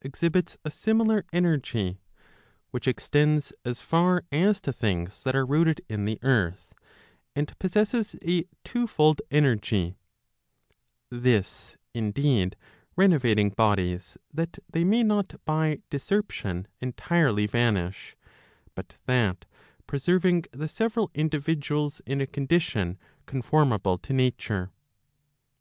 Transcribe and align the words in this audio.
3 0.00 0.04
L 0.04 0.10
Digitized 0.10 0.12
by 0.12 0.20
t^OOQLe 0.20 0.20
450 0.30 0.58
on 0.60 0.60
Providence 0.60 0.60
exhibits 0.62 0.64
a 0.64 0.76
similar 1.24 1.26
energy, 1.32 1.88
1 1.90 1.98
which 2.70 2.86
extends 2.88 3.52
as 3.64 3.80
far 3.80 4.24
as 4.30 4.60
to 4.60 4.72
things 4.72 5.22
that 5.24 5.34
are 5.34 5.44
rooted 5.46 5.80
in 5.88 6.04
the 6.04 6.18
earth, 6.22 6.74
and 7.34 7.58
possesses 7.58 8.14
a 8.24 8.44
twofold 8.62 9.22
energy, 9.32 9.96
this 11.10 11.76
indeed 11.94 12.54
renovating 12.94 13.50
bodies 13.50 14.16
that 14.32 14.60
they 14.70 14.84
may 14.84 15.02
not 15.02 15.34
by 15.44 15.80
discerption 15.90 16.66
entirely 16.80 17.48
vanish, 17.48 18.14
but 18.76 18.96
that 19.06 19.46
preserving 19.88 20.44
the 20.52 20.68
several 20.68 21.10
individuals 21.12 22.00
in 22.06 22.20
a 22.20 22.26
condition 22.28 23.00
conformable 23.26 23.98
to 23.98 24.12
nature 24.12 24.70